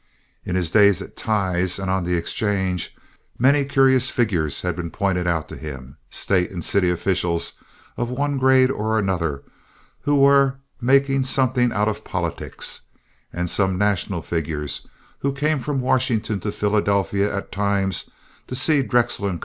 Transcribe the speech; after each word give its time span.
In 0.45 0.55
his 0.55 0.71
days 0.71 0.99
at 1.03 1.15
Tighe's 1.15 1.77
and 1.77 1.91
on 1.91 2.03
the 2.05 2.15
exchange, 2.17 2.95
many 3.37 3.63
curious 3.63 4.09
figures 4.09 4.63
had 4.63 4.75
been 4.75 4.89
pointed 4.89 5.27
out 5.27 5.47
to 5.49 5.55
him—State 5.55 6.49
and 6.49 6.63
city 6.63 6.89
officials 6.89 7.53
of 7.97 8.09
one 8.09 8.39
grade 8.39 8.71
and 8.71 8.81
another 8.81 9.43
who 10.01 10.15
were 10.15 10.55
"making 10.81 11.23
something 11.25 11.71
out 11.71 11.87
of 11.87 12.03
politics," 12.03 12.81
and 13.31 13.47
some 13.47 13.77
national 13.77 14.23
figures 14.23 14.87
who 15.19 15.31
came 15.31 15.59
from 15.59 15.81
Washington 15.81 16.39
to 16.39 16.51
Philadelphia 16.51 17.31
at 17.37 17.51
times 17.51 18.09
to 18.47 18.55
see 18.55 18.81
Drexel 18.81 19.29
& 19.37 19.37
Co. 19.37 19.39